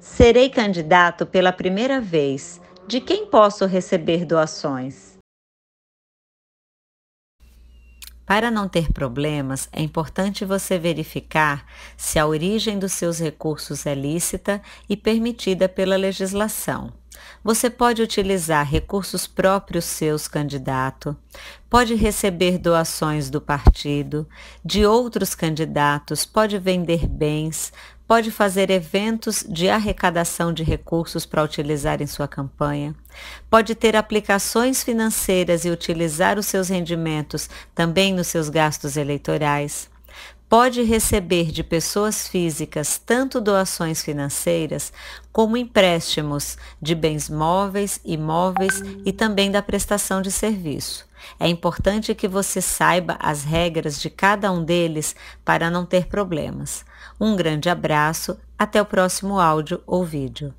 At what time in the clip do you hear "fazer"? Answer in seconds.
28.32-28.70